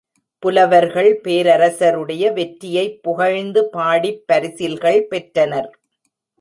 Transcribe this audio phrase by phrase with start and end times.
[0.43, 5.71] புலவர்கள் பேரரசருடைய வெற்றியைப் புகழ்ந்து பாடிப் பரிசில்கள் பெற்றனர்.